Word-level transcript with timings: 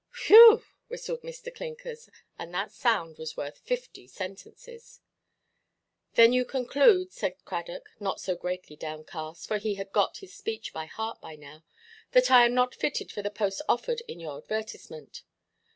"Whew!" 0.25 0.63
whistled 0.87 1.21
Mr. 1.21 1.53
Clinkers, 1.53 2.09
and 2.39 2.51
that 2.55 2.71
sound 2.71 3.19
was 3.19 3.37
worth 3.37 3.59
fifty 3.59 4.07
sentences. 4.07 4.99
"Then 6.15 6.33
you 6.33 6.43
conclude," 6.43 7.11
said 7.13 7.37
Cradock, 7.45 7.87
not 7.99 8.19
so 8.19 8.33
greatly 8.35 8.75
downcast, 8.75 9.47
for 9.47 9.59
he 9.59 9.75
had 9.75 9.91
got 9.91 10.17
this 10.19 10.33
speech 10.33 10.73
by 10.73 10.85
heart 10.85 11.19
now, 11.21 11.63
"that 12.13 12.31
I 12.31 12.45
am 12.45 12.55
not 12.55 12.73
fitted 12.73 13.11
for 13.11 13.21
the 13.21 13.29
post 13.29 13.61
offered 13.69 14.01
in 14.07 14.19
your 14.19 14.37
advertisement?" 14.39 15.21